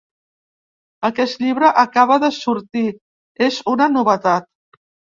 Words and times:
Aquest 1.09 1.43
llibre 1.43 1.69
acaba 1.83 2.19
de 2.25 2.33
sortir: 2.39 2.89
és 3.53 3.63
una 3.77 3.93
novetat. 4.01 4.53